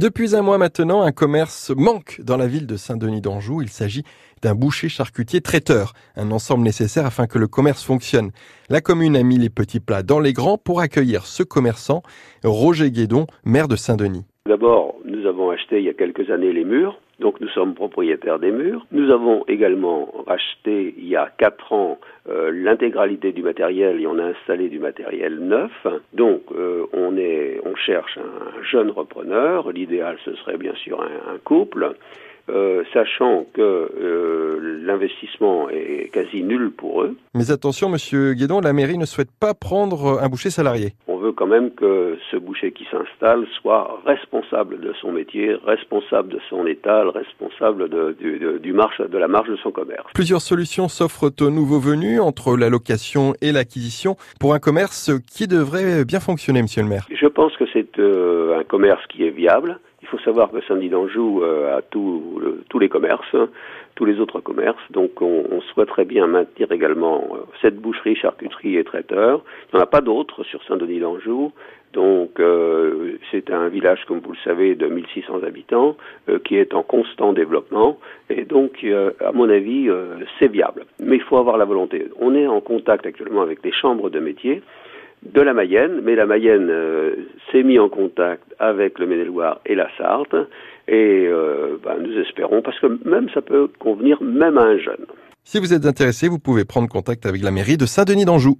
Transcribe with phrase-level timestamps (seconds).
[0.00, 3.60] Depuis un mois maintenant, un commerce manque dans la ville de Saint-Denis d'Anjou.
[3.60, 4.02] Il s'agit
[4.40, 8.30] d'un boucher charcutier traiteur, un ensemble nécessaire afin que le commerce fonctionne.
[8.70, 12.00] La commune a mis les petits plats dans les grands pour accueillir ce commerçant,
[12.42, 14.24] Roger Guédon, maire de Saint-Denis.
[14.46, 18.38] D'abord, nous avons acheté il y a quelques années les murs, donc nous sommes propriétaires
[18.38, 18.86] des murs.
[18.92, 21.89] Nous avons également racheté il y a quatre ans
[22.70, 25.72] l'intégralité du matériel et on a installé du matériel neuf.
[26.12, 29.72] Donc euh, on est, on cherche un jeune repreneur.
[29.72, 31.94] L'idéal ce serait bien sûr un, couple.
[32.48, 37.16] Euh, sachant que euh, l'investissement est quasi nul pour eux.
[37.34, 40.94] Mais attention, monsieur Guédon, la mairie ne souhaite pas prendre un boucher salarié.
[41.20, 46.30] On veut quand même que ce boucher qui s'installe soit responsable de son métier, responsable
[46.30, 50.06] de son étal, responsable de, de, du marche, de la marge de son commerce.
[50.14, 55.46] Plusieurs solutions s'offrent aux nouveaux venus entre la location et l'acquisition pour un commerce qui
[55.46, 57.06] devrait bien fonctionner, monsieur le maire.
[57.12, 60.88] Je pense que c'est euh, un commerce qui est viable il faut savoir que Saint-Denis
[60.88, 63.36] d'Anjou euh, a tout, tous les commerces,
[63.94, 64.80] tous les autres commerces.
[64.90, 69.42] Donc on, on souhaiterait bien maintenir également euh, cette boucherie, charcuterie et traiteur.
[69.68, 71.09] Il n'y en a pas d'autres sur Saint-Denis d'Anjou.
[71.92, 75.96] Donc euh, c'est un village, comme vous le savez, de 1600 habitants
[76.28, 79.88] euh, qui est en constant développement et donc euh, à mon avis
[80.38, 80.84] c'est viable.
[81.00, 82.06] Mais il faut avoir la volonté.
[82.20, 84.62] On est en contact actuellement avec les chambres de métiers
[85.22, 86.72] de la Mayenne, mais la Mayenne
[87.52, 90.34] s'est mis en contact avec le Maine-et-Loire et la Sarthe,
[90.88, 91.28] et
[91.84, 95.04] ben, nous espérons, parce que même ça peut convenir même à un jeune.
[95.44, 98.48] Si vous êtes intéressé, vous pouvez prendre contact avec la mairie de Saint-Denis d'Anjou.